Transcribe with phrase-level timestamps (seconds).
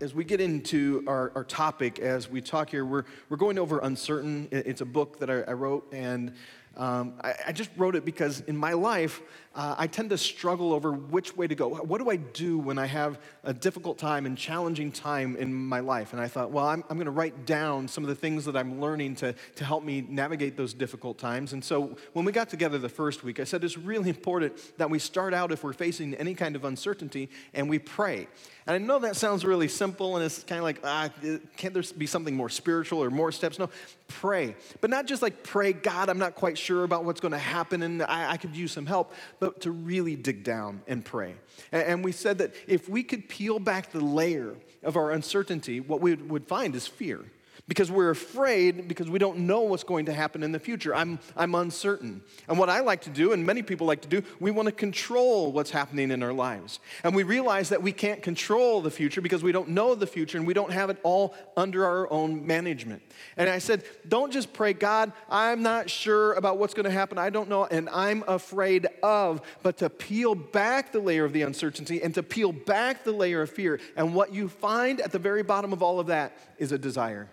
[0.00, 3.78] As we get into our, our topic, as we talk here, we're, we're going over
[3.78, 4.48] Uncertain.
[4.50, 6.32] It's a book that I, I wrote, and
[6.76, 9.22] um, I, I, just wrote it because in my life,
[9.54, 11.68] uh, I tend to struggle over which way to go.
[11.68, 15.78] What do I do when I have a difficult time and challenging time in my
[15.78, 16.12] life?
[16.12, 18.56] And I thought, well, I'm, I'm going to write down some of the things that
[18.56, 21.52] I'm learning to, to help me navigate those difficult times.
[21.52, 24.90] And so when we got together the first week, I said it's really important that
[24.90, 28.26] we start out if we're facing any kind of uncertainty and we pray.
[28.66, 31.10] And I know that sounds really simple and it's kind of like, ah,
[31.56, 33.58] can't there be something more spiritual or more steps?
[33.58, 33.68] No,
[34.08, 34.56] pray.
[34.80, 37.82] But not just like pray, God, I'm not quite sure about what's going to happen
[37.82, 41.34] and I, I could use some help, but to really dig down and pray.
[41.72, 45.80] And, and we said that if we could peel back the layer of our uncertainty,
[45.80, 47.20] what we would find is fear
[47.66, 50.94] because we're afraid because we don't know what's going to happen in the future.
[50.94, 52.22] I'm, I'm uncertain.
[52.46, 54.72] And what I like to do, and many people like to do, we want to
[54.72, 56.78] control what's happening in our lives.
[57.02, 60.36] And we realize that we can't control the future because we don't know the future
[60.36, 63.02] and we don't have it all under our own management.
[63.38, 67.16] And I said, don't just pray, God, I'm not sure about what's going to happen.
[67.16, 71.42] I don't know, and I'm afraid of, but to peel back the layer of the
[71.42, 73.80] uncertainty and to peel back the layer of fear.
[73.96, 77.30] And what you find at the very bottom of all of that is a desire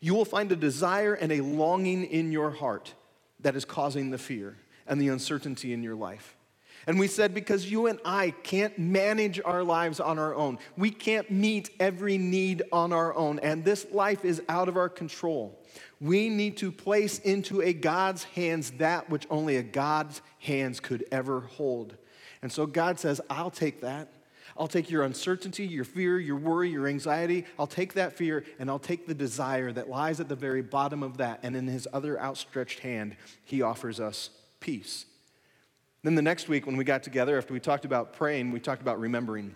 [0.00, 2.94] you will find a desire and a longing in your heart
[3.40, 4.56] that is causing the fear
[4.86, 6.36] and the uncertainty in your life.
[6.86, 10.90] And we said, because you and I can't manage our lives on our own, we
[10.90, 15.62] can't meet every need on our own, and this life is out of our control.
[16.00, 21.04] We need to place into a God's hands that which only a God's hands could
[21.12, 21.96] ever hold.
[22.40, 24.08] And so God says, I'll take that.
[24.60, 27.46] I'll take your uncertainty, your fear, your worry, your anxiety.
[27.58, 31.02] I'll take that fear and I'll take the desire that lies at the very bottom
[31.02, 31.40] of that.
[31.42, 34.28] And in his other outstretched hand, he offers us
[34.60, 35.06] peace.
[36.02, 38.82] Then the next week, when we got together, after we talked about praying, we talked
[38.82, 39.54] about remembering.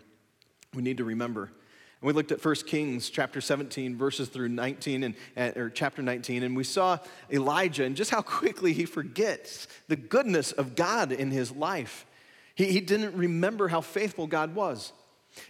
[0.72, 1.42] We need to remember.
[1.42, 6.42] And we looked at 1 Kings chapter 17, verses through 19, and, or chapter 19,
[6.42, 6.98] and we saw
[7.30, 12.06] Elijah and just how quickly he forgets the goodness of God in his life.
[12.54, 14.92] He, he didn't remember how faithful God was.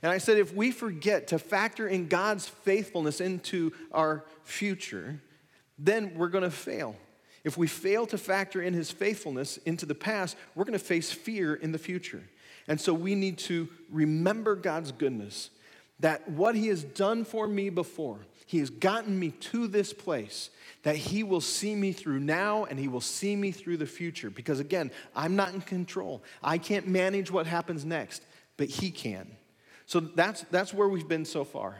[0.02, 5.20] And I said, if we forget to factor in God's faithfulness into our future,
[5.78, 6.96] then we're going to fail.
[7.44, 11.12] If we fail to factor in his faithfulness into the past, we're going to face
[11.12, 12.22] fear in the future.
[12.66, 15.50] And so we need to remember God's goodness,
[16.00, 20.50] that what he has done for me before, he has gotten me to this place
[20.82, 24.30] that He will see me through now and He will see me through the future.
[24.30, 26.22] Because again, I'm not in control.
[26.42, 28.22] I can't manage what happens next,
[28.56, 29.26] but He can.
[29.86, 31.78] So that's, that's where we've been so far.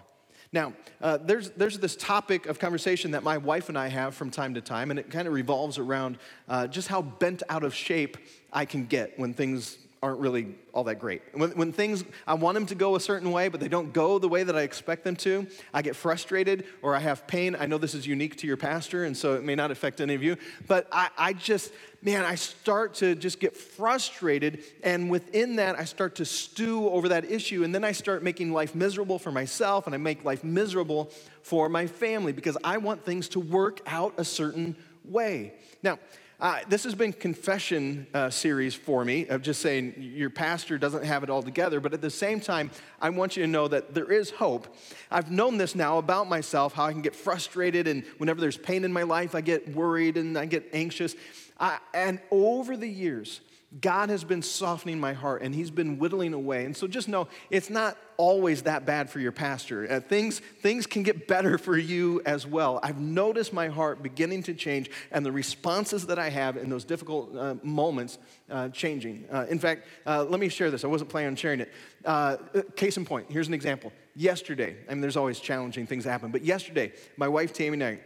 [0.53, 0.73] Now,
[1.03, 4.55] uh, there's, there's this topic of conversation that my wife and I have from time
[4.55, 6.17] to time, and it kind of revolves around
[6.49, 8.17] uh, just how bent out of shape
[8.53, 11.23] I can get when things aren't really all that great.
[11.33, 14.19] When, when things, I want them to go a certain way, but they don't go
[14.19, 17.57] the way that I expect them to, I get frustrated or I have pain.
[17.59, 20.15] I know this is unique to your pastor, and so it may not affect any
[20.15, 20.37] of you,
[20.69, 21.73] but I, I just,
[22.03, 27.09] man, I start to just get frustrated, and within that, I start to stew over
[27.09, 30.45] that issue, and then I start making life miserable for myself, and I make life
[30.45, 31.11] miserable
[31.41, 34.77] for my family because I want things to work out a certain
[35.07, 35.55] way.
[35.83, 35.99] Now,
[36.44, 41.03] uh, this has been confession uh, series for me of just saying your pastor doesn't
[41.03, 43.94] have it all together, but at the same time, I want you to know that
[43.94, 44.77] there is hope.
[45.10, 48.84] I've known this now about myself, how I can get frustrated, and whenever there's pain
[48.84, 51.16] in my life, I get worried and I get anxious.
[51.59, 53.41] I, and over the years,
[53.81, 56.65] God has been softening my heart and He's been whittling away.
[56.65, 59.91] And so just know it's not always that bad for your pastor.
[59.91, 62.79] Uh, things, things can get better for you as well.
[62.83, 66.85] I've noticed my heart beginning to change and the responses that I have in those
[66.85, 68.19] difficult uh, moments
[68.50, 69.25] uh, changing.
[69.32, 70.85] Uh, in fact, uh, let me share this.
[70.85, 71.73] I wasn't planning on sharing it.
[72.05, 72.37] Uh,
[72.76, 73.93] case in point, here's an example.
[74.15, 77.85] Yesterday, I mean, there's always challenging things that happen, but yesterday, my wife Tammy and
[77.85, 78.00] I,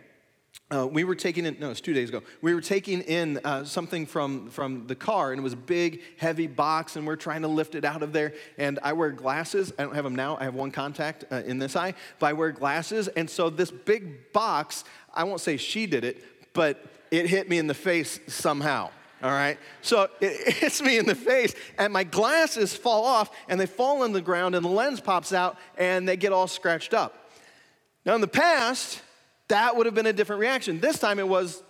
[0.70, 2.22] uh, we were taking in, no, it's two days ago.
[2.42, 6.02] We were taking in uh, something from, from the car, and it was a big,
[6.18, 8.34] heavy box, and we're trying to lift it out of there.
[8.58, 9.72] And I wear glasses.
[9.78, 10.36] I don't have them now.
[10.38, 13.08] I have one contact uh, in this eye, but I wear glasses.
[13.08, 14.84] And so this big box,
[15.14, 16.22] I won't say she did it,
[16.52, 18.90] but it hit me in the face somehow.
[19.22, 19.58] All right?
[19.80, 24.02] So it hits me in the face, and my glasses fall off, and they fall
[24.02, 27.30] on the ground, and the lens pops out, and they get all scratched up.
[28.04, 29.02] Now, in the past,
[29.48, 30.80] that would have been a different reaction.
[30.80, 31.62] This time it was,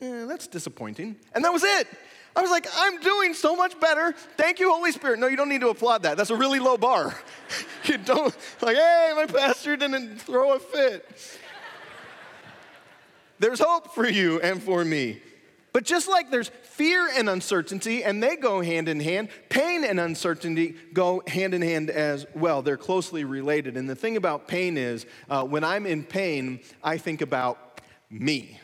[0.00, 1.16] eh, that's disappointing.
[1.34, 1.88] And that was it.
[2.34, 4.12] I was like, I'm doing so much better.
[4.36, 5.18] Thank you, Holy Spirit.
[5.18, 6.16] No, you don't need to applaud that.
[6.16, 7.16] That's a really low bar.
[7.84, 11.08] you don't, like, hey, my pastor didn't throw a fit.
[13.40, 15.20] There's hope for you and for me.
[15.72, 20.00] But just like there's fear and uncertainty, and they go hand in hand, pain and
[20.00, 22.62] uncertainty go hand in hand as well.
[22.62, 23.76] They're closely related.
[23.76, 27.80] And the thing about pain is, uh, when I'm in pain, I think about
[28.10, 28.58] me.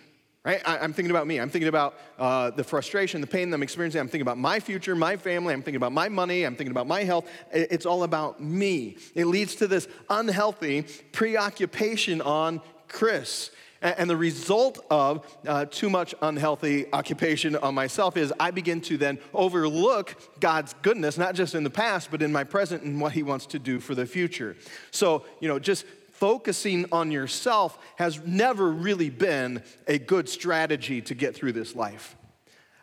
[0.44, 0.62] Right?
[0.64, 1.41] I, am thinking about me.
[1.41, 4.00] I'm thinking about uh, the frustration, the pain that I'm experiencing.
[4.00, 5.52] I'm thinking about my future, my family.
[5.52, 6.44] I'm thinking about my money.
[6.44, 7.29] I'm thinking about my health.
[7.50, 8.97] It's all about me.
[9.17, 13.50] It leads to this unhealthy preoccupation on Chris.
[13.82, 18.96] And the result of uh, too much unhealthy occupation on myself is I begin to
[18.96, 23.12] then overlook God's goodness, not just in the past, but in my present and what
[23.12, 24.56] He wants to do for the future.
[24.90, 31.14] So, you know, just focusing on yourself has never really been a good strategy to
[31.14, 32.17] get through this life.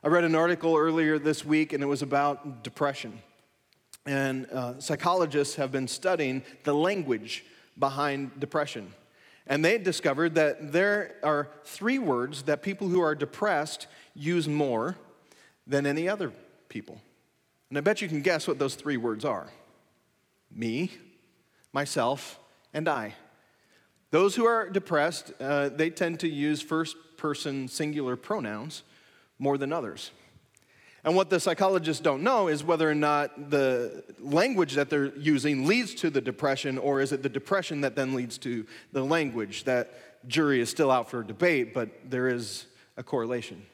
[0.04, 3.20] I read an article earlier this week, and it was about depression.
[4.06, 7.46] And uh, psychologists have been studying the language
[7.80, 8.94] behind depression.
[9.46, 14.96] And they discovered that there are three words that people who are depressed use more
[15.68, 16.32] than any other
[16.70, 17.02] people.
[17.70, 19.50] And I bet you can guess what those three words are
[20.56, 20.92] me,
[21.72, 22.40] myself,
[22.74, 23.16] and I.
[24.12, 28.84] Those who are depressed, uh, they tend to use first person singular pronouns
[29.40, 30.12] more than others.
[31.06, 35.68] And what the psychologists don't know is whether or not the language that they're using
[35.68, 39.66] leads to the depression, or is it the depression that then leads to the language?
[39.66, 43.66] That jury is still out for debate, but there is a correlation.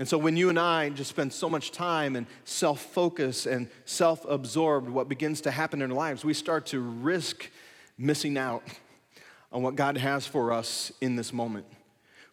[0.00, 3.68] And so when you and I just spend so much time and self focus and
[3.84, 7.50] self absorbed, what begins to happen in our lives, we start to risk
[7.96, 8.64] missing out
[9.52, 11.66] on what God has for us in this moment.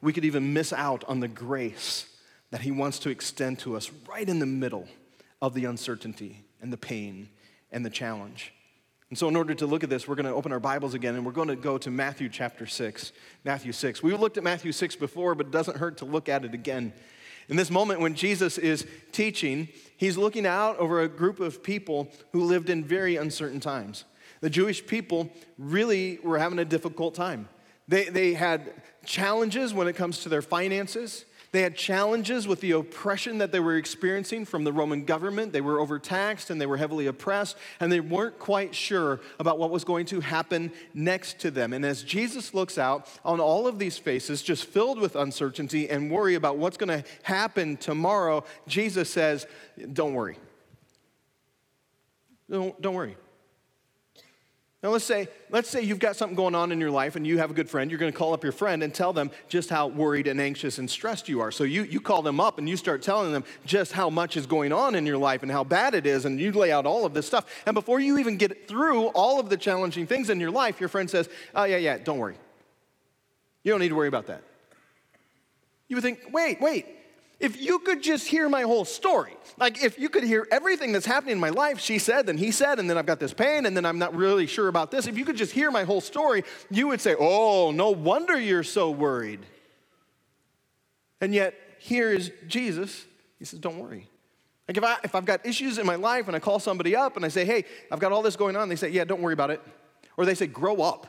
[0.01, 2.07] We could even miss out on the grace
[2.55, 4.87] that He wants to extend to us right in the middle
[5.41, 7.27] of the uncertainty and the pain
[7.69, 8.53] and the challenge.
[9.09, 11.15] And so, in order to look at this, we're going to open our Bibles again
[11.15, 13.11] and we're going to go to Matthew chapter 6.
[13.43, 14.01] Matthew 6.
[14.01, 16.93] We looked at Matthew 6 before, but it doesn't hurt to look at it again.
[17.49, 19.67] In this moment when Jesus is teaching,
[19.97, 24.05] he's looking out over a group of people who lived in very uncertain times.
[24.39, 27.49] The Jewish people really were having a difficult time.
[27.89, 31.25] They, they had challenges when it comes to their finances.
[31.55, 35.53] They had challenges with the oppression that they were experiencing from the Roman government.
[35.53, 39.71] They were overtaxed and they were heavily oppressed, and they weren't quite sure about what
[39.71, 41.71] was going to happen next to them.
[41.71, 46.11] And as Jesus looks out on all of these faces, just filled with uncertainty and
[46.11, 49.47] worry about what's going to happen tomorrow, Jesus says,
[49.93, 50.37] Don't worry.
[52.49, 53.15] Don't, don't worry.
[54.85, 57.39] Now let's say, let's say you've got something going on in your life and you
[57.39, 57.89] have a good friend.
[57.89, 60.77] You're going to call up your friend and tell them just how worried and anxious
[60.77, 61.51] and stressed you are.
[61.51, 64.45] So you, you call them up and you start telling them just how much is
[64.45, 67.03] going on in your life and how bad it is, and you lay out all
[67.03, 67.47] of this stuff.
[67.65, 70.87] And before you even get through all of the challenging things in your life, your
[70.87, 72.37] friend says, Oh, yeah, yeah, don't worry.
[73.63, 74.43] You don't need to worry about that.
[75.87, 76.85] You would think, wait, wait,
[77.39, 81.05] if you could just hear my whole story, like if you could hear everything that's
[81.05, 83.65] happening in my life, she said, then he said, and then I've got this pain,
[83.65, 85.05] and then I'm not really sure about this.
[85.05, 88.63] If you could just hear my whole story, you would say, Oh, no wonder you're
[88.63, 89.45] so worried.
[91.19, 93.05] And yet, here is Jesus.
[93.37, 94.07] He says, Don't worry.
[94.67, 97.17] Like if, I, if I've got issues in my life and I call somebody up
[97.17, 99.33] and I say, Hey, I've got all this going on, they say, Yeah, don't worry
[99.33, 99.61] about it.
[100.17, 101.07] Or they say, Grow up.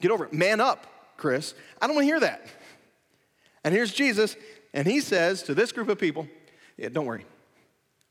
[0.00, 0.32] Get over it.
[0.32, 1.54] Man up, Chris.
[1.80, 2.46] I don't want to hear that.
[3.64, 4.36] And here's Jesus.
[4.76, 6.28] And he says to this group of people,
[6.76, 7.24] yeah, don't worry.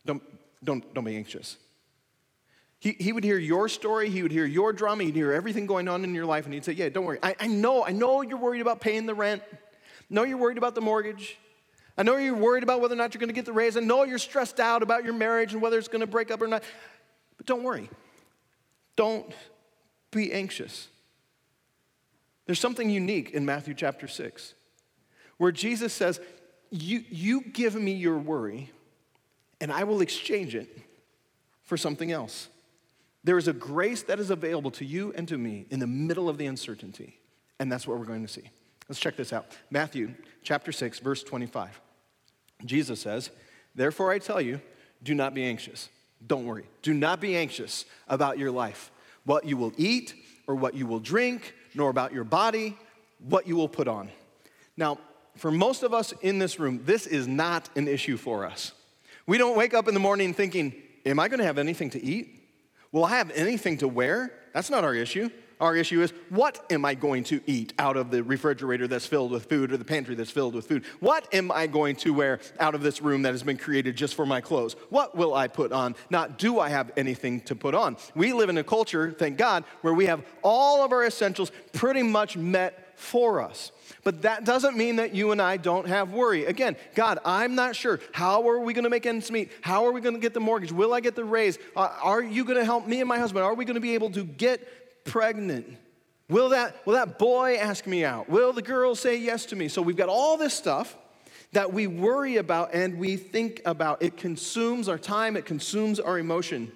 [0.04, 0.24] Don't,
[0.64, 1.58] don't, don't be anxious.
[2.80, 5.88] He, he would hear your story, he would hear your drama, he'd hear everything going
[5.88, 7.20] on in your life, and he'd say, Yeah, don't worry.
[7.22, 9.44] I, I know, I know you're worried about paying the rent.
[10.10, 11.38] Know you're worried about the mortgage.
[11.98, 13.78] I know you're worried about whether or not you're going to get the raise.
[13.78, 16.42] I know you're stressed out about your marriage and whether it's going to break up
[16.42, 16.64] or not.
[17.38, 17.90] But don't worry.
[18.96, 19.32] Don't
[20.12, 20.88] be anxious.
[22.48, 24.56] There's something unique in Matthew chapter 6
[25.38, 26.20] where Jesus says,
[26.76, 28.72] you, you give me your worry,
[29.62, 30.78] and I will exchange it
[31.64, 32.50] for something else.
[33.24, 36.30] There is a grace that is available to you and to me in the middle
[36.30, 37.20] of the uncertainty,
[37.60, 38.50] and that's what we're going to see.
[38.88, 39.48] Let's check this out.
[39.72, 40.14] Matthew
[40.44, 41.82] chapter 6, verse 25.
[42.66, 43.32] Jesus says,
[43.74, 44.62] Therefore I tell you,
[45.02, 45.90] do not be anxious.
[46.26, 46.66] Don't worry.
[46.82, 48.92] Do not be anxious about your life,
[49.26, 50.14] what you will eat
[50.48, 52.78] or what you will drink, nor about your body,
[53.20, 54.10] what you will put on.
[54.78, 55.00] Now,
[55.36, 58.72] for most of us in this room, this is not an issue for us.
[59.28, 62.42] We don't wake up in the morning thinking, Am I to have anything to eat?
[62.92, 64.32] Will I have anything to wear?
[64.54, 65.30] That's not our issue.
[65.60, 69.32] Our issue is what am I going to eat out of the refrigerator that's filled
[69.32, 70.84] with food or the pantry that's filled with food?
[71.00, 74.16] What am I going to wear out of this room that has been created just
[74.16, 74.76] for my clothes?
[74.90, 75.96] What will I put on?
[76.10, 77.96] Not do I have anything to put on?
[78.16, 82.04] We live in a culture, thank God, where we have all of our essentials pretty
[82.04, 83.72] much met for us.
[84.04, 86.46] But that doesn't mean that you and I don't have worry.
[86.46, 88.00] Again, God, I'm not sure.
[88.12, 89.52] How are we going to make ends meet?
[89.62, 90.72] How are we going to get the mortgage?
[90.72, 91.58] Will I get the raise?
[91.76, 93.44] Uh, are you going to help me and my husband?
[93.44, 95.78] Are we going to be able to get pregnant?
[96.30, 98.30] Will that, will that boy ask me out?
[98.30, 99.68] Will the girl say yes to me?
[99.68, 100.96] So we've got all this stuff
[101.52, 104.02] that we worry about and we think about.
[104.02, 106.72] It consumes our time, it consumes our emotion.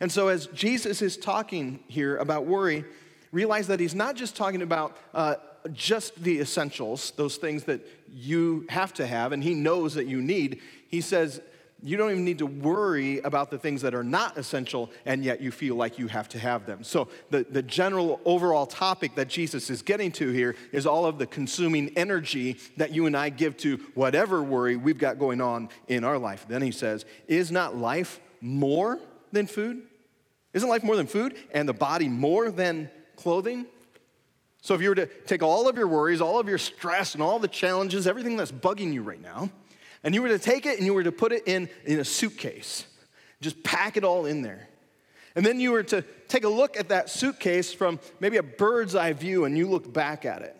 [0.00, 2.84] And so, as Jesus is talking here about worry,
[3.32, 5.36] realize that he's not just talking about uh,
[5.72, 7.80] just the essentials, those things that
[8.12, 10.60] you have to have, and He knows that you need.
[10.88, 11.40] He says,
[11.84, 15.42] you don't even need to worry about the things that are not essential, and yet
[15.42, 16.82] you feel like you have to have them.
[16.82, 21.18] So, the, the general overall topic that Jesus is getting to here is all of
[21.18, 25.68] the consuming energy that you and I give to whatever worry we've got going on
[25.86, 26.46] in our life.
[26.48, 28.98] Then he says, Is not life more
[29.30, 29.82] than food?
[30.54, 33.66] Isn't life more than food, and the body more than clothing?
[34.64, 37.22] So if you were to take all of your worries, all of your stress, and
[37.22, 39.50] all the challenges, everything that's bugging you right now,
[40.02, 42.04] and you were to take it and you were to put it in, in a
[42.04, 42.86] suitcase,
[43.42, 44.70] just pack it all in there.
[45.36, 48.94] And then you were to take a look at that suitcase from maybe a bird's
[48.94, 50.56] eye view and you look back at it.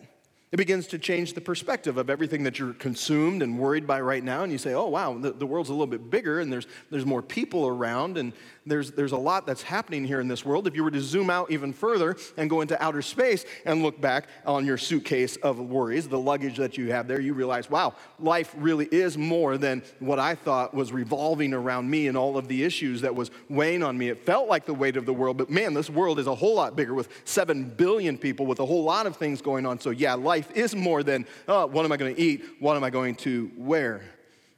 [0.51, 4.23] It begins to change the perspective of everything that you're consumed and worried by right
[4.23, 4.43] now.
[4.43, 7.07] And you say, oh, wow, the, the world's a little bit bigger and there's, there's
[7.07, 8.33] more people around and
[8.65, 10.65] there's, there's a lot that's happening here in this world.
[10.65, 14.01] If you were to zoom out even further and go into outer space and look
[14.01, 17.93] back on your suitcase of worries, the luggage that you have there, you realize, wow,
[18.19, 22.47] life really is more than what I thought was revolving around me and all of
[22.47, 24.09] the issues that was weighing on me.
[24.09, 26.55] It felt like the weight of the world, but man, this world is a whole
[26.55, 29.79] lot bigger with 7 billion people with a whole lot of things going on.
[29.79, 32.43] So, yeah, life is more than, oh, what am I going to eat?
[32.59, 34.01] What am I going to wear?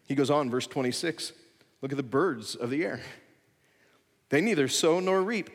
[0.07, 1.33] He goes on, verse 26.
[1.81, 3.01] Look at the birds of the air.
[4.29, 5.49] They neither sow nor reap,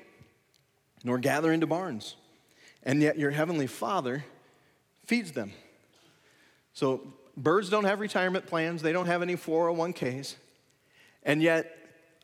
[1.05, 2.17] nor gather into barns,
[2.83, 4.25] and yet your heavenly Father
[5.05, 5.53] feeds them.
[6.73, 10.37] So, birds don't have retirement plans, they don't have any 401ks,
[11.23, 11.77] and yet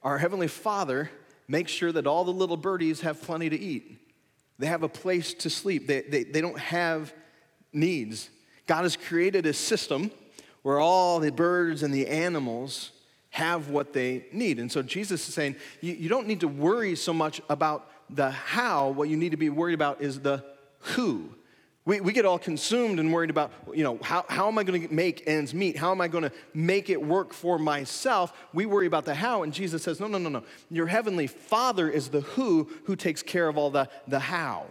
[0.03, 1.11] our heavenly Father
[1.49, 3.99] makes sure that all the little birdies have plenty to eat.
[4.59, 7.13] They have a place to sleep, they, they, they don't have
[7.73, 8.31] needs.
[8.67, 10.11] God has created a system
[10.63, 12.93] where all the birds and the animals
[13.39, 14.59] have what they need.
[14.59, 18.31] And so Jesus is saying, you, you don't need to worry so much about the
[18.31, 18.89] how.
[18.89, 20.45] What you need to be worried about is the
[20.81, 21.31] who.
[21.85, 24.89] We, we get all consumed and worried about, you know, how, how am I going
[24.89, 25.77] to make ends meet?
[25.77, 28.33] How am I going to make it work for myself?
[28.53, 30.43] We worry about the how, and Jesus says, no, no, no, no.
[30.69, 34.67] Your heavenly Father is the who who takes care of all the, the how.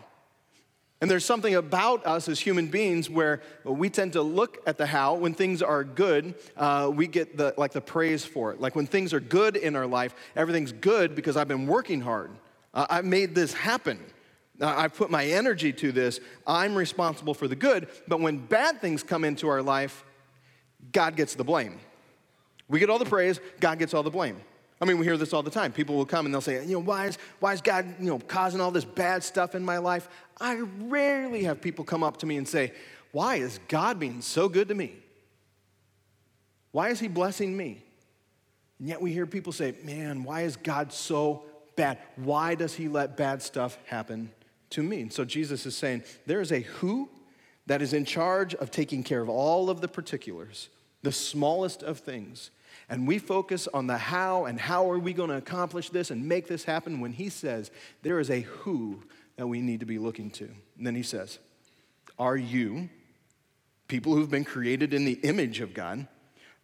[0.99, 4.87] And there's something about us as human beings where we tend to look at the
[4.87, 5.13] how.
[5.13, 8.59] When things are good, uh, we get the, like the praise for it.
[8.59, 12.31] Like when things are good in our life, everything's good because I've been working hard.
[12.73, 13.99] Uh, I've made this happen.
[14.59, 16.19] Uh, I've put my energy to this.
[16.47, 17.89] I'm responsible for the good.
[18.07, 20.03] But when bad things come into our life,
[20.91, 21.79] God gets the blame.
[22.67, 24.41] We get all the praise, God gets all the blame.
[24.79, 25.71] I mean, we hear this all the time.
[25.71, 28.19] People will come and they'll say, you know, why is, why is God, you know,
[28.19, 30.07] causing all this bad stuff in my life?
[30.39, 32.73] I rarely have people come up to me and say,
[33.11, 34.93] why is God being so good to me?
[36.71, 37.83] Why is he blessing me?
[38.77, 41.97] And yet we hear people say, man, why is God so bad?
[42.15, 44.31] Why does he let bad stuff happen
[44.71, 45.01] to me?
[45.01, 47.09] And so Jesus is saying, there is a who
[47.65, 50.69] that is in charge of taking care of all of the particulars,
[51.01, 52.51] the smallest of things.
[52.89, 56.27] And we focus on the how and how are we going to accomplish this and
[56.27, 57.69] make this happen when he says
[58.01, 59.03] there is a who
[59.35, 60.45] that we need to be looking to.
[60.77, 61.39] And then he says,
[62.17, 62.89] Are you,
[63.87, 66.07] people who've been created in the image of God,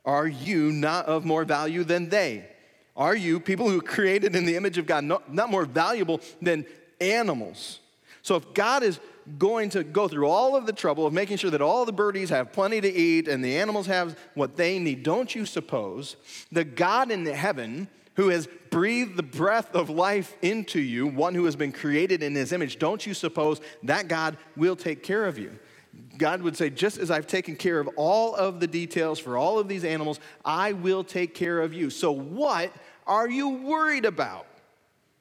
[0.05, 2.47] are you not of more value than they?
[2.95, 6.65] Are you, people who created in the image of God, not, not more valuable than
[7.01, 7.79] animals?
[8.21, 8.99] So if God is
[9.37, 12.29] going to go through all of the trouble of making sure that all the birdies
[12.29, 16.15] have plenty to eat and the animals have what they need, don't you suppose
[16.51, 21.45] the God in heaven who has breathed the breath of life into you, one who
[21.45, 25.37] has been created in his image, don't you suppose that God will take care of
[25.37, 25.57] you?
[26.17, 29.59] God would say, just as I've taken care of all of the details for all
[29.59, 31.89] of these animals, I will take care of you.
[31.89, 32.71] So, what
[33.05, 34.47] are you worried about?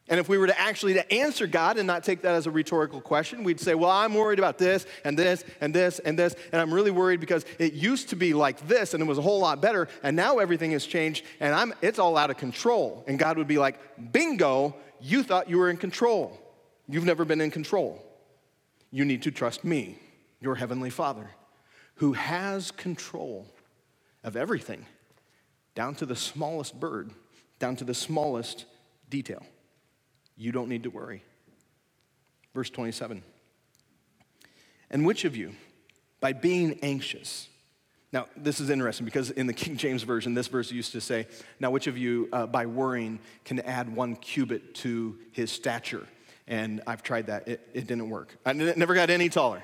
[0.08, 2.50] And if we were to actually to answer God and not take that as a
[2.50, 6.34] rhetorical question, we'd say, well, I'm worried about this and this and this and this,
[6.50, 9.22] and I'm really worried because it used to be like this and it was a
[9.22, 13.04] whole lot better, and now everything has changed and I'm, it's all out of control.
[13.06, 13.78] And God would be like,
[14.12, 16.38] bingo, you thought you were in control.
[16.88, 18.04] You've never been in control.
[18.92, 19.98] you need to trust me,
[20.38, 21.30] your heavenly Father,
[21.96, 23.46] who has control
[24.22, 24.86] of everything,
[25.74, 27.10] down to the smallest bird,
[27.58, 28.66] down to the smallest
[29.08, 29.42] detail.
[30.42, 31.22] You don't need to worry.
[32.52, 33.22] Verse 27.
[34.90, 35.54] And which of you,
[36.20, 37.48] by being anxious,
[38.12, 41.26] now, this is interesting because in the King James Version, this verse used to say,
[41.60, 46.06] Now, which of you, uh, by worrying, can add one cubit to his stature?
[46.46, 48.36] And I've tried that, it, it didn't work.
[48.44, 49.62] I never got any taller.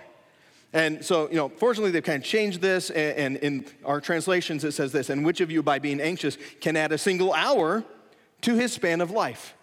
[0.72, 4.64] And so, you know, fortunately, they've kind of changed this, and, and in our translations,
[4.64, 7.84] it says this And which of you, by being anxious, can add a single hour
[8.42, 9.54] to his span of life?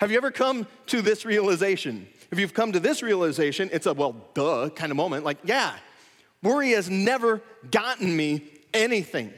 [0.00, 2.06] Have you ever come to this realization?
[2.30, 5.24] If you've come to this realization, it's a well, duh kind of moment.
[5.24, 5.74] Like, yeah,
[6.44, 9.32] Worry has never gotten me anything.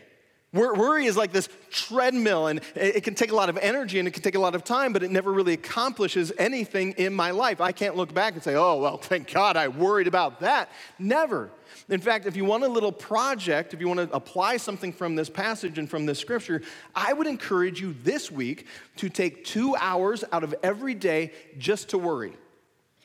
[0.52, 4.10] Worry is like this treadmill, and it can take a lot of energy and it
[4.12, 7.60] can take a lot of time, but it never really accomplishes anything in my life.
[7.60, 10.70] I can't look back and say, oh, well, thank God I worried about that.
[10.98, 11.50] Never.
[11.88, 15.16] In fact, if you want a little project, if you want to apply something from
[15.16, 16.62] this passage and from this scripture,
[16.94, 21.90] I would encourage you this week to take two hours out of every day just
[21.90, 22.32] to worry.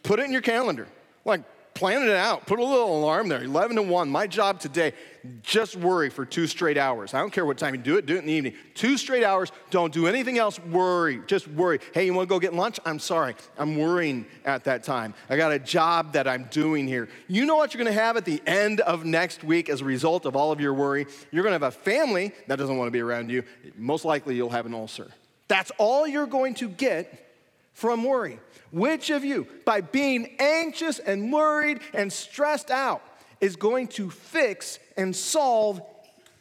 [0.03, 0.87] Put it in your calendar.
[1.25, 1.41] Like,
[1.81, 2.45] plan it out.
[2.45, 3.43] Put a little alarm there.
[3.43, 4.07] 11 to 1.
[4.07, 4.93] My job today,
[5.41, 7.15] just worry for two straight hours.
[7.15, 8.53] I don't care what time you do it, do it in the evening.
[8.75, 9.51] Two straight hours.
[9.71, 10.59] Don't do anything else.
[10.59, 11.23] Worry.
[11.25, 11.79] Just worry.
[11.91, 12.79] Hey, you want to go get lunch?
[12.85, 13.35] I'm sorry.
[13.57, 15.15] I'm worrying at that time.
[15.27, 17.09] I got a job that I'm doing here.
[17.27, 19.85] You know what you're going to have at the end of next week as a
[19.85, 21.07] result of all of your worry?
[21.31, 23.41] You're going to have a family that doesn't want to be around you.
[23.75, 25.09] Most likely, you'll have an ulcer.
[25.47, 27.30] That's all you're going to get
[27.73, 28.39] from worry.
[28.71, 33.01] Which of you, by being anxious and worried and stressed out,
[33.39, 35.81] is going to fix and solve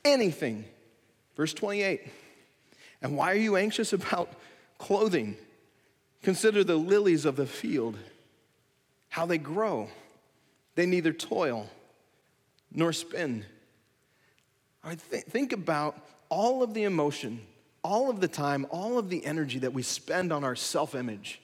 [0.05, 0.65] anything?
[1.37, 2.03] Verse 28.
[3.03, 4.33] And why are you anxious about
[4.79, 5.37] clothing?
[6.23, 7.97] Consider the lilies of the field,
[9.09, 9.89] how they grow.
[10.75, 11.69] They neither toil
[12.73, 13.45] nor spin.
[14.85, 17.41] I th- think about all of the emotion,
[17.83, 21.41] all of the time, all of the energy that we spend on our self image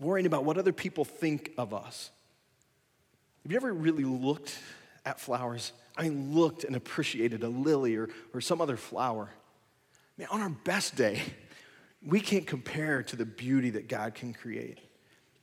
[0.00, 2.10] worrying about what other people think of us.
[3.42, 4.58] Have you ever really looked
[5.04, 5.72] at flowers?
[5.96, 9.30] I mean, looked and appreciated a lily or, or some other flower.
[10.18, 11.22] Man, on our best day,
[12.04, 14.78] we can't compare to the beauty that God can create.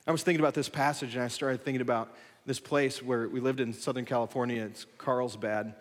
[0.06, 3.40] I was thinking about this passage and I started thinking about this place where we
[3.40, 4.64] lived in Southern California.
[4.64, 5.74] It's Carlsbad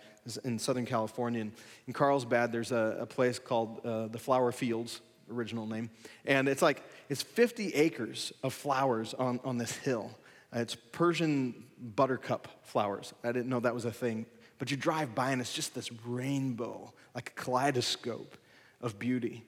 [0.44, 1.40] in Southern California.
[1.40, 1.52] And
[1.86, 5.90] in Carlsbad, there's a, a place called uh, the Flower Fields, original name.
[6.24, 10.10] And it's like, it's 50 acres of flowers on, on this hill.
[10.52, 13.14] It's Persian buttercup flowers.
[13.24, 14.26] I didn't know that was a thing.
[14.58, 18.36] But you drive by and it's just this rainbow, like a kaleidoscope
[18.80, 19.44] of beauty.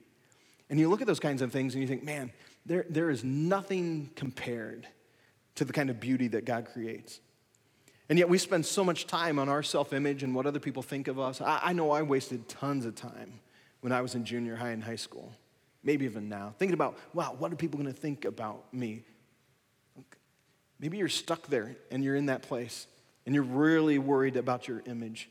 [0.70, 2.32] And you look at those kinds of things and you think, man,
[2.66, 4.88] there, there is nothing compared
[5.56, 7.20] to the kind of beauty that God creates.
[8.08, 10.82] And yet we spend so much time on our self image and what other people
[10.82, 11.40] think of us.
[11.40, 13.40] I, I know I wasted tons of time
[13.80, 15.32] when I was in junior high and high school
[15.84, 19.02] maybe even now, thinking about, wow, what are people going to think about me?
[20.80, 22.86] Maybe you're stuck there and you're in that place
[23.26, 25.30] and you're really worried about your image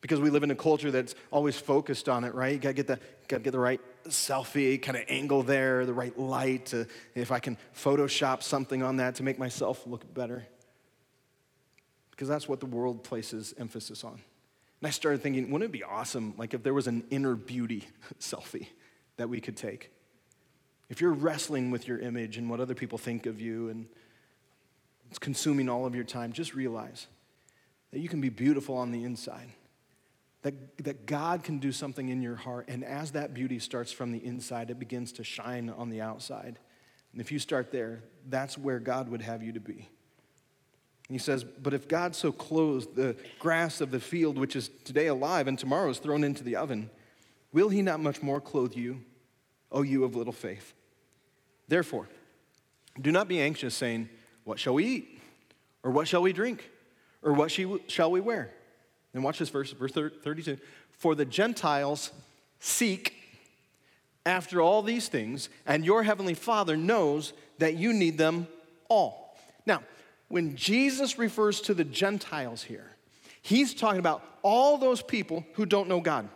[0.00, 2.52] because we live in a culture that's always focused on it, right?
[2.52, 6.16] You gotta get the, gotta get the right selfie kind of angle there, the right
[6.18, 10.46] light, to, if I can Photoshop something on that to make myself look better.
[12.14, 14.12] Because that's what the world places emphasis on.
[14.12, 17.88] And I started thinking, wouldn't it be awesome, like if there was an inner beauty
[18.20, 18.68] selfie?
[19.16, 19.90] that we could take.
[20.88, 23.86] If you're wrestling with your image and what other people think of you and
[25.10, 27.06] it's consuming all of your time, just realize
[27.92, 29.48] that you can be beautiful on the inside.
[30.42, 34.12] That, that God can do something in your heart, and as that beauty starts from
[34.12, 36.58] the inside, it begins to shine on the outside.
[37.12, 39.88] And if you start there, that's where God would have you to be.
[41.10, 45.06] He says, But if God so clothes the grass of the field, which is today
[45.06, 46.90] alive and tomorrow is thrown into the oven,
[47.54, 49.00] Will he not much more clothe you,
[49.70, 50.74] O you of little faith?
[51.68, 52.08] Therefore,
[53.00, 54.08] do not be anxious, saying,
[54.42, 55.20] What shall we eat?
[55.84, 56.68] Or what shall we drink?
[57.22, 58.50] Or what shall we wear?
[59.14, 60.58] And watch this verse, verse 32.
[60.90, 62.10] For the Gentiles
[62.58, 63.14] seek
[64.26, 68.48] after all these things, and your heavenly Father knows that you need them
[68.88, 69.38] all.
[69.64, 69.82] Now,
[70.28, 72.96] when Jesus refers to the Gentiles here,
[73.42, 76.28] he's talking about all those people who don't know God.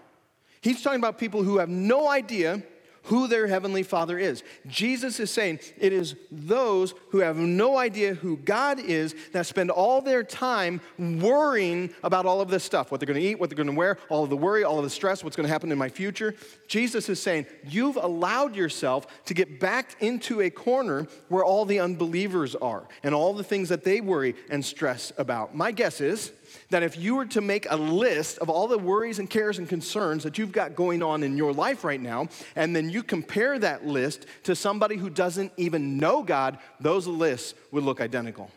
[0.61, 2.63] He's talking about people who have no idea
[3.09, 4.43] who their heavenly Father is.
[4.67, 9.71] Jesus is saying it is those who have no idea who God is that spend
[9.71, 13.49] all their time worrying about all of this stuff what they're going to eat, what
[13.49, 15.53] they're going to wear, all of the worry, all of the stress, what's going to
[15.53, 16.35] happen in my future.
[16.67, 21.81] Jesus is saying you've allowed yourself to get backed into a corner where all the
[21.81, 25.55] unbelievers are and all the things that they worry and stress about.
[25.55, 26.33] My guess is
[26.71, 29.69] that if you were to make a list of all the worries and cares and
[29.69, 33.59] concerns that you've got going on in your life right now, and then you compare
[33.59, 38.51] that list to somebody who doesn't even know God, those lists would look identical.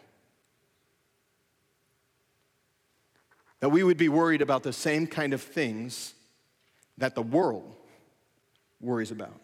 [3.60, 6.14] That we would be worried about the same kind of things
[6.98, 7.76] that the world
[8.80, 9.40] worries about.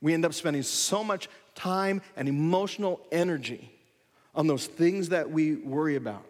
[0.00, 3.70] We end up spending so much time and emotional energy
[4.34, 6.24] on those things that we worry about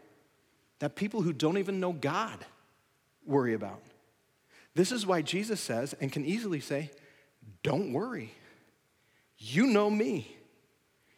[0.83, 2.45] that people who don't even know God
[3.25, 3.81] worry about.
[4.75, 6.91] This is why Jesus says and can easily say,
[7.63, 8.35] Don't worry.
[9.39, 10.37] You know me.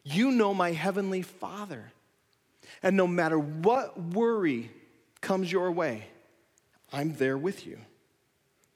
[0.02, 1.92] You know my heavenly Father.
[2.82, 4.70] And no matter what worry
[5.22, 6.08] comes your way,
[6.92, 7.78] I'm there with you.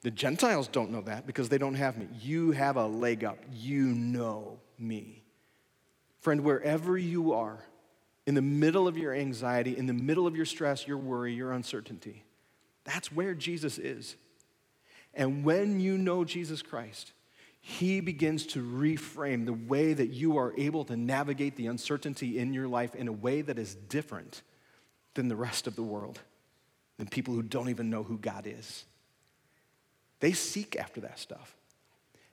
[0.01, 2.07] The Gentiles don't know that because they don't have me.
[2.19, 3.37] You have a leg up.
[3.53, 5.21] You know me.
[6.21, 7.59] Friend, wherever you are,
[8.29, 11.51] in the middle of your anxiety, in the middle of your stress, your worry, your
[11.51, 12.23] uncertainty.
[12.83, 14.17] That's where Jesus is.
[15.15, 17.11] And when you know Jesus Christ,
[17.59, 22.53] he begins to reframe the way that you are able to navigate the uncertainty in
[22.53, 24.43] your life in a way that is different
[25.15, 26.19] than the rest of the world,
[26.99, 28.85] than people who don't even know who God is.
[30.19, 31.55] They seek after that stuff.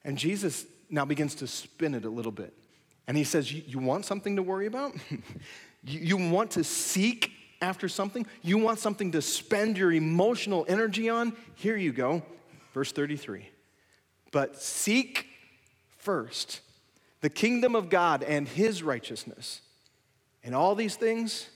[0.04, 2.52] And Jesus now begins to spin it a little bit.
[3.06, 4.92] And he says, You want something to worry about?
[5.88, 8.26] You, want to seek after something?
[8.42, 11.36] You want something to spend your emotional energy on?
[11.54, 12.22] Here you go.
[12.74, 13.48] Verse 33.
[14.32, 15.26] But seek
[15.96, 16.60] first
[17.20, 19.60] the kingdom of God and his righteousness,
[20.42, 21.48] and all these things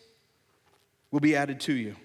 [1.10, 1.96] will be added to you.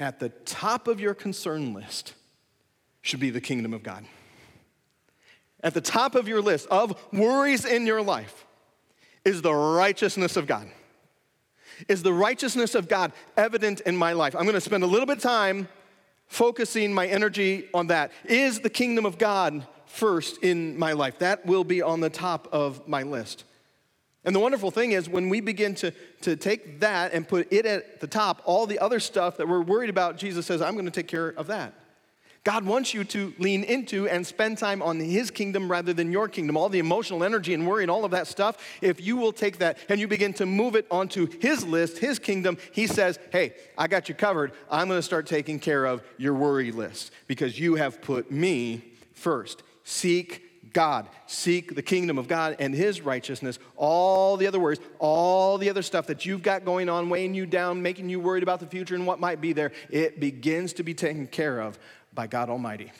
[0.00, 2.14] At the top of your concern list
[3.02, 4.04] should be the kingdom of God.
[5.62, 8.44] At the top of your list of worries in your life
[9.24, 10.68] is the righteousness of God.
[11.88, 14.34] Is the righteousness of God evident in my life?
[14.36, 15.68] I'm going to spend a little bit of time
[16.26, 18.12] focusing my energy on that.
[18.24, 21.18] Is the kingdom of God first in my life?
[21.18, 23.44] That will be on the top of my list.
[24.24, 25.90] And the wonderful thing is, when we begin to,
[26.22, 29.60] to take that and put it at the top, all the other stuff that we're
[29.60, 31.74] worried about, Jesus says, I'm going to take care of that.
[32.44, 36.28] God wants you to lean into and spend time on His kingdom rather than your
[36.28, 36.58] kingdom.
[36.58, 39.58] All the emotional energy and worry and all of that stuff, if you will take
[39.58, 43.54] that and you begin to move it onto His list, His kingdom, He says, Hey,
[43.78, 44.52] I got you covered.
[44.70, 48.92] I'm going to start taking care of your worry list because you have put me
[49.14, 49.62] first.
[49.82, 50.42] Seek
[50.74, 51.08] God.
[51.26, 53.58] Seek the kingdom of God and his righteousness.
[53.76, 57.46] All the other words, all the other stuff that you've got going on, weighing you
[57.46, 60.82] down, making you worried about the future and what might be there, it begins to
[60.82, 61.78] be taken care of
[62.14, 62.92] by God Almighty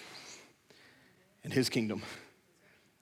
[1.42, 2.02] and His kingdom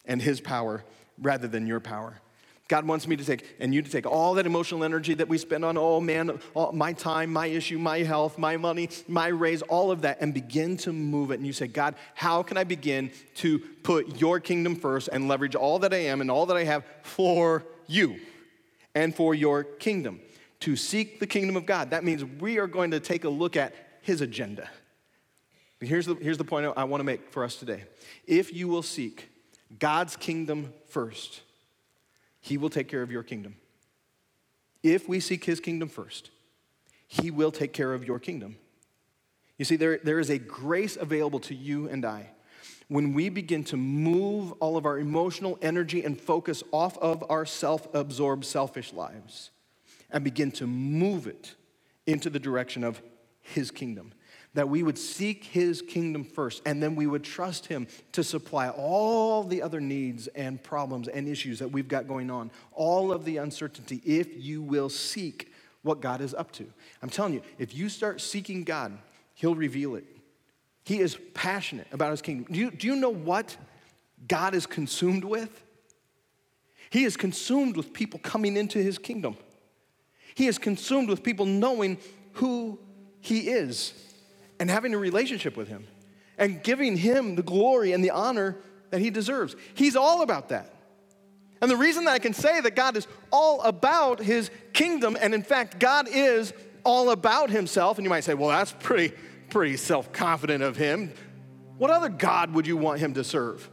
[0.05, 0.85] and His power
[1.19, 2.21] rather than your power.
[2.69, 5.37] God wants me to take, and you to take all that emotional energy that we
[5.37, 9.61] spend on, oh man, all, my time, my issue, my health, my money, my raise,
[9.61, 11.35] all of that, and begin to move it.
[11.35, 15.55] And you say, God, how can I begin to put your kingdom first and leverage
[15.55, 18.19] all that I am and all that I have for you
[18.95, 20.21] and for your kingdom?
[20.61, 21.91] To seek the kingdom of God.
[21.91, 24.71] That means we are going to take a look at his agenda.
[25.83, 27.83] But here's the, here's the point I want to make for us today.
[28.25, 29.29] If you will seek
[29.81, 31.41] God's kingdom first,
[32.41, 33.57] He will take care of your kingdom.
[34.85, 36.31] If we seek His kingdom first,
[37.09, 38.59] He will take care of your kingdom.
[39.59, 42.29] You see, there, there is a grace available to you and I
[42.87, 47.45] when we begin to move all of our emotional energy and focus off of our
[47.45, 49.51] self absorbed, selfish lives
[50.13, 51.57] and begin to move it
[52.07, 53.03] into the direction of
[53.41, 54.13] His kingdom
[54.55, 58.69] that we would seek his kingdom first, and then we would trust him to supply
[58.69, 63.25] all the other needs and problems and issues that we've got going on, all of
[63.25, 66.67] the uncertainty, if you will seek what God is up to.
[67.03, 68.97] I'm telling you, if you start seeking God,
[69.35, 70.05] he'll reveal it.
[70.85, 72.53] He is passionate about his kingdom.
[72.53, 73.57] Do you, do you know what
[74.29, 75.65] God is consumed with?
[76.91, 79.37] He is consumed with people coming into his kingdom.
[80.35, 81.99] He is consumed with people knowing
[82.35, 82.79] who
[83.21, 83.95] he is
[84.63, 85.89] and having a relationship with Him
[86.39, 88.59] and giving Him the glory and the honor
[88.91, 89.57] that He deserves.
[89.75, 90.73] He's all about that.
[91.61, 95.35] And the reason that I can say that God is all about His kingdom, and
[95.35, 96.53] in fact, God is
[96.85, 99.13] all about Himself, and you might say, well, that's pretty,
[99.51, 101.13] pretty self confident of Him.
[101.77, 103.69] What other God would you want him to serve?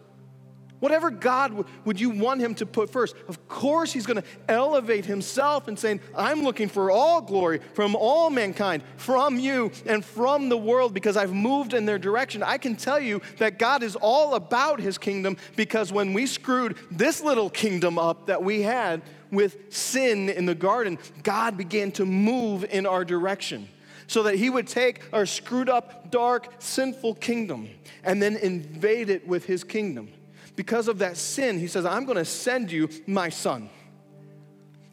[0.79, 3.15] Whatever God would you want him to put first?
[3.27, 7.95] Of course, he's going to elevate himself and saying, I'm looking for all glory from
[7.95, 12.43] all mankind, from you and from the world, because I've moved in their direction.
[12.43, 16.77] I can tell you that God is all about his kingdom because when we screwed
[16.89, 22.05] this little kingdom up that we had with sin in the garden, God began to
[22.05, 23.67] move in our direction
[24.07, 27.69] so that he would take our screwed up, dark, sinful kingdom
[28.03, 30.09] and then invade it with his kingdom
[30.59, 33.69] because of that sin, he says, I'm going to send you my son.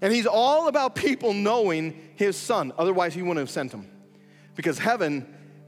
[0.01, 2.73] And he's all about people knowing his son.
[2.79, 3.91] Otherwise, he wouldn't have sent him.
[4.55, 5.27] Because heaven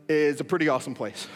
[0.08, 1.26] is a pretty awesome place.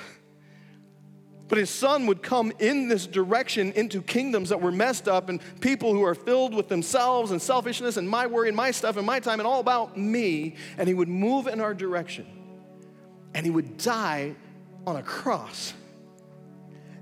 [1.49, 5.41] But his son would come in this direction into kingdoms that were messed up and
[5.61, 9.05] people who are filled with themselves and selfishness and my worry and my stuff and
[9.05, 10.55] my time and all about me.
[10.79, 12.29] And he would move in our direction.
[13.35, 14.37] And he would die
[14.87, 15.75] on a cross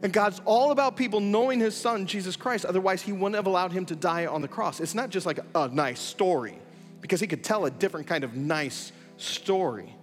[0.02, 2.64] and God's all about people knowing his son, Jesus Christ.
[2.64, 4.80] Otherwise, he wouldn't have allowed him to die on the cross.
[4.80, 6.58] It's not just like a, a nice story,
[7.00, 9.94] because he could tell a different kind of nice story.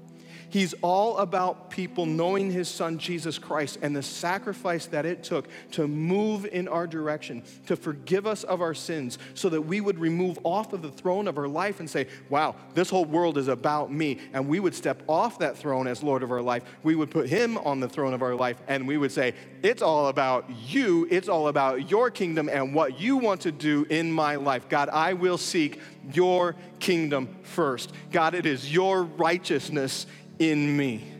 [0.49, 5.47] He's all about people knowing his son Jesus Christ and the sacrifice that it took
[5.71, 9.99] to move in our direction, to forgive us of our sins, so that we would
[9.99, 13.47] remove off of the throne of our life and say, Wow, this whole world is
[13.47, 14.19] about me.
[14.33, 16.63] And we would step off that throne as Lord of our life.
[16.83, 19.33] We would put him on the throne of our life, and we would say,
[19.63, 23.85] It's all about you, it's all about your kingdom and what you want to do
[23.89, 24.69] in my life.
[24.69, 25.79] God, I will seek
[26.13, 27.91] your kingdom first.
[28.11, 30.05] God, it is your righteousness
[30.39, 31.13] in me.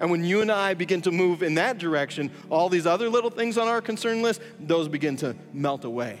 [0.00, 3.28] And when you and I begin to move in that direction, all these other little
[3.28, 6.20] things on our concern list, those begin to melt away.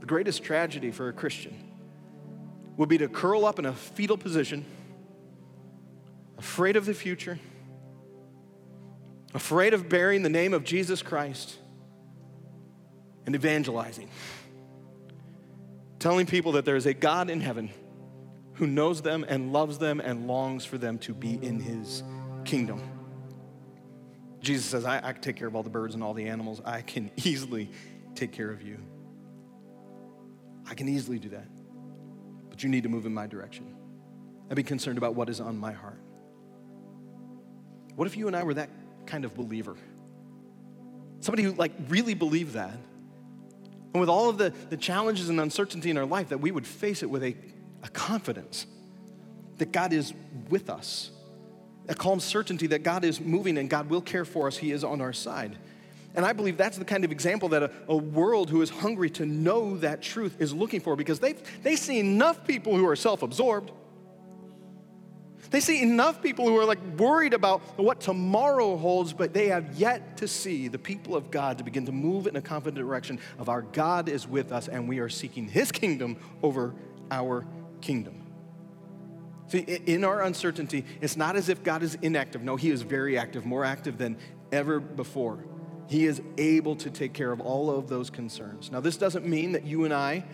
[0.00, 1.56] The greatest tragedy for a Christian
[2.76, 4.66] would be to curl up in a fetal position,
[6.36, 7.38] afraid of the future,
[9.32, 11.56] afraid of bearing the name of Jesus Christ,
[13.24, 14.10] and evangelizing.
[15.98, 17.70] Telling people that there is a God in heaven
[18.60, 22.02] who knows them and loves them and longs for them to be in his
[22.44, 22.78] kingdom.
[24.40, 26.60] Jesus says, I, I can take care of all the birds and all the animals.
[26.62, 27.70] I can easily
[28.14, 28.76] take care of you.
[30.68, 31.46] I can easily do that.
[32.50, 33.74] But you need to move in my direction.
[34.50, 36.02] I'd be concerned about what is on my heart.
[37.96, 38.68] What if you and I were that
[39.06, 39.76] kind of believer?
[41.20, 42.76] Somebody who like really believed that.
[43.94, 46.66] And with all of the, the challenges and uncertainty in our life, that we would
[46.66, 47.34] face it with a
[47.82, 48.66] a confidence
[49.58, 50.12] that God is
[50.48, 51.10] with us,
[51.88, 54.84] a calm certainty that God is moving and God will care for us, He is
[54.84, 55.56] on our side.
[56.14, 59.10] And I believe that's the kind of example that a, a, world who is hungry
[59.10, 62.96] to know that truth is looking for because they, they see enough people who are
[62.96, 63.70] self absorbed.
[65.50, 69.76] They see enough people who are like worried about what tomorrow holds, but they have
[69.76, 73.18] yet to see the people of God to begin to move in a confident direction
[73.38, 76.74] of our God is with us and we are seeking His kingdom over
[77.10, 77.44] our
[77.80, 78.26] kingdom.
[79.48, 82.42] See, in our uncertainty, it's not as if God is inactive.
[82.42, 84.16] No, He is very active, more active than
[84.52, 85.44] ever before.
[85.88, 88.70] He is able to take care of all of those concerns.
[88.70, 90.24] Now, this doesn't mean that you and I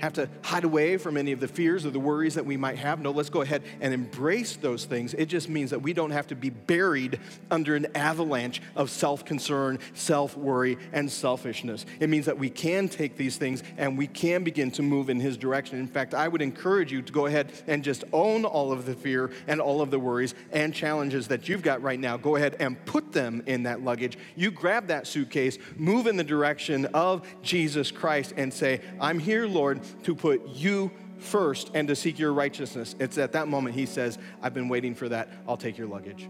[0.00, 2.78] have to hide away from any of the fears or the worries that we might
[2.78, 3.00] have.
[3.00, 5.14] No, let's go ahead and embrace those things.
[5.14, 9.24] It just means that we don't have to be buried under an avalanche of self
[9.24, 11.86] concern, self worry, and selfishness.
[12.00, 15.20] It means that we can take these things and we can begin to move in
[15.20, 15.78] His direction.
[15.78, 18.94] In fact, I would encourage you to go ahead and just own all of the
[18.94, 22.16] fear and all of the worries and challenges that you've got right now.
[22.16, 24.18] Go ahead and put them in that luggage.
[24.36, 29.46] You grab that suitcase, move in the direction of Jesus Christ, and say, I'm here,
[29.46, 32.94] Lord to put you first and to seek your righteousness.
[32.98, 35.28] It's at that moment he says, I've been waiting for that.
[35.46, 36.28] I'll take your luggage.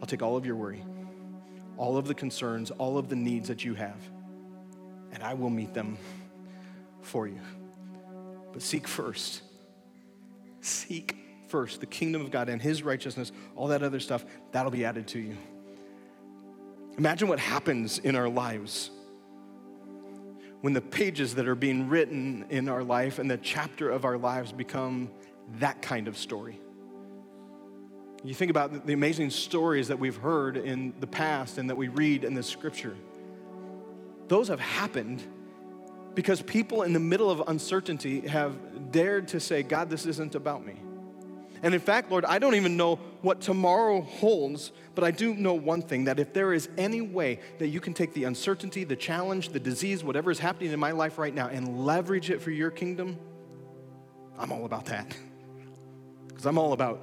[0.00, 0.84] I'll take all of your worry,
[1.76, 3.96] all of the concerns, all of the needs that you have,
[5.12, 5.96] and I will meet them
[7.00, 7.40] for you.
[8.52, 9.42] But seek first.
[10.60, 11.16] Seek
[11.48, 15.06] first the kingdom of God and his righteousness, all that other stuff, that'll be added
[15.08, 15.36] to you.
[16.98, 18.90] Imagine what happens in our lives
[20.64, 24.16] when the pages that are being written in our life and the chapter of our
[24.16, 25.10] lives become
[25.58, 26.58] that kind of story.
[28.24, 31.88] You think about the amazing stories that we've heard in the past and that we
[31.88, 32.96] read in the scripture.
[34.28, 35.22] Those have happened
[36.14, 40.64] because people in the middle of uncertainty have dared to say, God, this isn't about
[40.64, 40.76] me.
[41.64, 45.54] And in fact, Lord, I don't even know what tomorrow holds, but I do know
[45.54, 48.96] one thing that if there is any way that you can take the uncertainty, the
[48.96, 52.50] challenge, the disease, whatever is happening in my life right now, and leverage it for
[52.50, 53.18] your kingdom,
[54.38, 55.16] I'm all about that.
[56.28, 57.00] Because I'm all about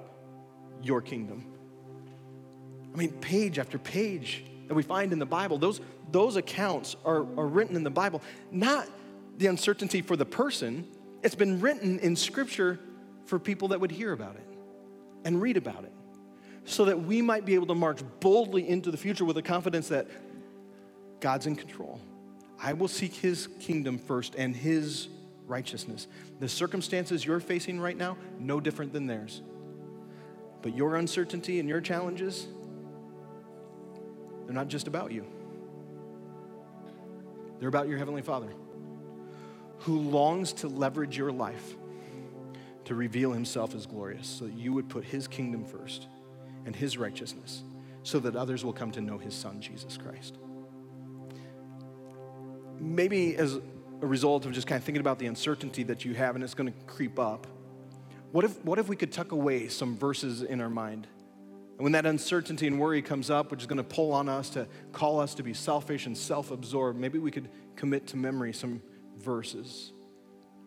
[0.84, 1.46] your kingdom.
[2.94, 5.80] I mean, page after page that we find in the Bible, those,
[6.12, 8.22] those accounts are, are written in the Bible,
[8.52, 8.90] not
[9.38, 10.86] the uncertainty for the person,
[11.24, 12.78] it's been written in Scripture
[13.24, 14.51] for people that would hear about it
[15.24, 15.92] and read about it
[16.66, 19.90] so that we might be able to march boldly into the future with the confidence
[19.90, 20.08] that
[21.20, 22.00] God's in control.
[22.60, 25.08] I will seek his kingdom first and his
[25.48, 26.08] righteousness.
[26.40, 29.42] The circumstances you're facing right now, no different than theirs.
[30.62, 32.48] But your uncertainty and your challenges,
[34.46, 35.26] they're not just about you.
[37.60, 38.50] They're about your Heavenly Father
[39.80, 41.76] who longs to leverage your life
[42.92, 46.08] to reveal himself as glorious so that you would put his kingdom first
[46.66, 47.64] and his righteousness
[48.04, 50.38] so that others will come to know his son, Jesus Christ.
[52.82, 53.56] Maybe as
[54.02, 56.54] a result of just kind of thinking about the uncertainty that you have and it's
[56.54, 57.48] going to creep up,
[58.34, 61.08] what if, what if we could tuck away some verses in our mind?
[61.78, 64.50] And when that uncertainty and worry comes up, which is going to pull on us
[64.50, 68.52] to call us to be selfish and self absorbed, maybe we could commit to memory
[68.52, 68.82] some
[69.18, 69.94] verses.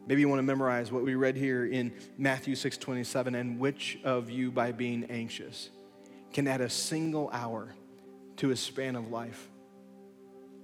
[0.06, 3.34] Maybe you want to memorize what we read here in Matthew 6 27.
[3.34, 5.70] And which of you, by being anxious,
[6.32, 7.74] can add a single hour
[8.36, 9.48] to a span of life?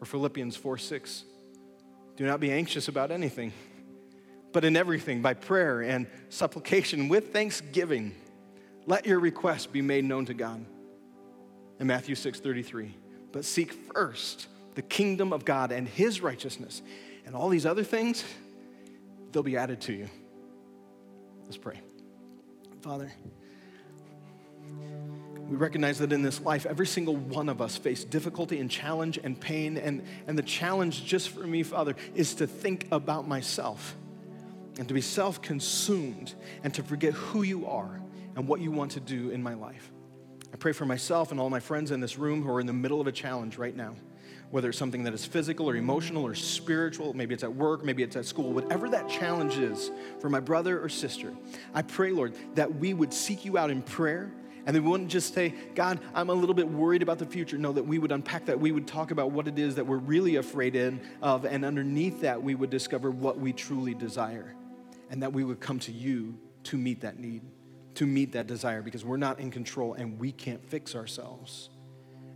[0.00, 1.24] Or Philippians 4 6.
[2.16, 3.53] Do not be anxious about anything,
[4.53, 8.14] but in everything, by prayer and supplication with thanksgiving,
[8.87, 10.64] let your requests be made known to God.
[11.79, 12.94] In Matthew 6 33.
[13.33, 16.83] But seek first the kingdom of God and his righteousness,
[17.24, 18.22] and all these other things,
[19.32, 20.08] they'll be added to you.
[21.44, 21.80] Let's pray.
[22.80, 23.10] Father,
[25.48, 29.18] we recognize that in this life, every single one of us face difficulty and challenge
[29.22, 29.76] and pain.
[29.76, 33.96] And, and the challenge just for me, Father, is to think about myself
[34.78, 38.00] and to be self consumed and to forget who you are
[38.36, 39.90] and what you want to do in my life.
[40.52, 42.72] I pray for myself and all my friends in this room who are in the
[42.72, 43.94] middle of a challenge right now,
[44.50, 48.02] whether it's something that is physical or emotional or spiritual, maybe it's at work, maybe
[48.02, 51.32] it's at school, whatever that challenge is for my brother or sister.
[51.72, 54.32] I pray, Lord, that we would seek you out in prayer
[54.66, 57.56] and that we wouldn't just say, God, I'm a little bit worried about the future.
[57.56, 58.58] No, that we would unpack that.
[58.58, 62.20] We would talk about what it is that we're really afraid in, of, and underneath
[62.22, 64.54] that, we would discover what we truly desire.
[65.10, 67.42] And that we would come to you to meet that need,
[67.94, 71.70] to meet that desire, because we're not in control and we can't fix ourselves.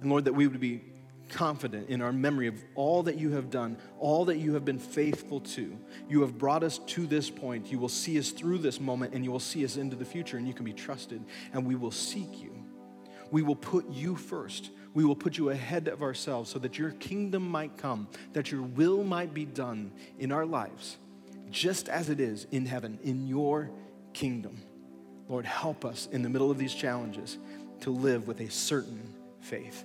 [0.00, 0.80] And Lord, that we would be
[1.28, 4.78] confident in our memory of all that you have done, all that you have been
[4.78, 5.76] faithful to.
[6.08, 7.70] You have brought us to this point.
[7.70, 10.36] You will see us through this moment and you will see us into the future,
[10.36, 12.52] and you can be trusted, and we will seek you.
[13.30, 14.70] We will put you first.
[14.92, 18.62] We will put you ahead of ourselves so that your kingdom might come, that your
[18.62, 20.98] will might be done in our lives,
[21.50, 23.70] just as it is in heaven, in your
[24.12, 24.62] kingdom.
[25.28, 27.38] Lord, help us in the middle of these challenges
[27.80, 29.02] to live with a certain
[29.40, 29.84] faith.